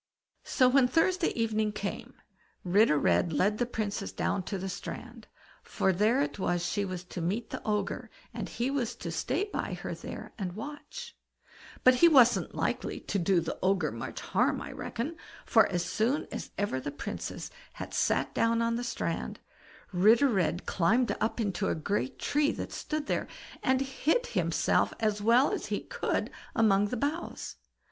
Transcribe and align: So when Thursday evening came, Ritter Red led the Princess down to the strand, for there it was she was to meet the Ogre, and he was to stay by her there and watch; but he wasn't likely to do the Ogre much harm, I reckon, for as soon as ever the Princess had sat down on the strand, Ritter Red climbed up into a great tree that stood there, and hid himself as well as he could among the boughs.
So 0.45 0.67
when 0.67 0.87
Thursday 0.87 1.29
evening 1.39 1.71
came, 1.71 2.15
Ritter 2.63 2.97
Red 2.97 3.31
led 3.31 3.59
the 3.59 3.67
Princess 3.67 4.11
down 4.11 4.41
to 4.45 4.57
the 4.57 4.67
strand, 4.67 5.27
for 5.61 5.93
there 5.93 6.23
it 6.23 6.39
was 6.39 6.65
she 6.65 6.83
was 6.83 7.03
to 7.03 7.21
meet 7.21 7.51
the 7.51 7.61
Ogre, 7.63 8.09
and 8.33 8.49
he 8.49 8.71
was 8.71 8.95
to 8.95 9.11
stay 9.11 9.43
by 9.43 9.75
her 9.75 9.93
there 9.93 10.33
and 10.39 10.53
watch; 10.53 11.15
but 11.83 11.93
he 11.93 12.07
wasn't 12.07 12.55
likely 12.55 12.99
to 13.01 13.19
do 13.19 13.39
the 13.39 13.59
Ogre 13.61 13.91
much 13.91 14.21
harm, 14.21 14.59
I 14.59 14.71
reckon, 14.71 15.17
for 15.45 15.67
as 15.71 15.85
soon 15.85 16.25
as 16.31 16.49
ever 16.57 16.79
the 16.79 16.89
Princess 16.89 17.51
had 17.73 17.93
sat 17.93 18.33
down 18.33 18.59
on 18.63 18.77
the 18.77 18.83
strand, 18.83 19.39
Ritter 19.93 20.29
Red 20.29 20.65
climbed 20.65 21.15
up 21.21 21.39
into 21.39 21.67
a 21.67 21.75
great 21.75 22.17
tree 22.17 22.51
that 22.53 22.71
stood 22.71 23.05
there, 23.05 23.27
and 23.61 23.81
hid 23.81 24.25
himself 24.25 24.95
as 24.99 25.21
well 25.21 25.51
as 25.51 25.67
he 25.67 25.79
could 25.81 26.31
among 26.55 26.87
the 26.87 26.97
boughs. 26.97 27.57